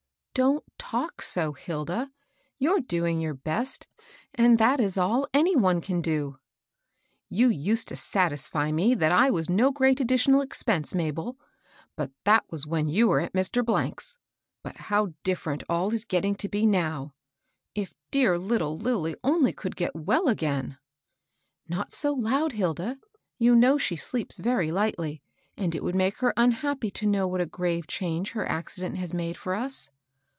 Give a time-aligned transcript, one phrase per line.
[0.41, 2.09] "Don't talk so, Hilda.
[2.57, 3.89] You're doing yonr best,
[4.33, 6.39] and that is all any one can do.""
[7.29, 11.37] You used to satisfy me that I was no great ad ditional expense, Mabel;
[11.97, 13.61] but that was when you were at Mr.
[13.99, 14.19] 's.
[14.63, 16.13] But how different all is A SEABCH FOB WORK.
[16.13, 17.13] 91 getting to be, now
[17.75, 20.77] I If dear little Lilly only could get well again!""
[21.67, 22.99] Not so loud, Hilda.
[23.37, 25.21] You know she sleeps very lightly,
[25.57, 29.13] and it would make her unhappy to know what a grave change her accident has
[29.13, 29.89] made for us.''